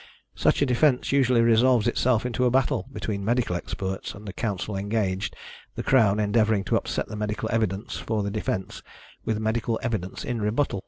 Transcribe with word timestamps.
Such 0.33 0.63
a 0.63 0.65
defence 0.65 1.11
usually 1.11 1.41
resolves 1.43 1.87
itself 1.87 2.25
into 2.25 2.45
a 2.45 2.49
battle 2.49 2.87
between 2.91 3.23
medical 3.23 3.55
experts 3.55 4.15
and 4.15 4.27
the 4.27 4.33
counsel 4.33 4.75
engaged, 4.75 5.35
the 5.75 5.83
Crown 5.83 6.19
endeavouring 6.19 6.63
to 6.63 6.75
upset 6.75 7.07
the 7.07 7.15
medical 7.15 7.47
evidence 7.53 7.97
for 7.97 8.23
the 8.23 8.31
defence 8.31 8.81
with 9.25 9.37
medical 9.37 9.79
evidence 9.83 10.25
in 10.25 10.41
rebuttal. 10.41 10.79